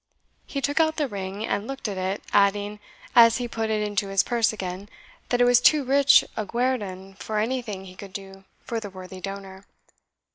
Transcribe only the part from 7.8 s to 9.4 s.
he could do for the worthy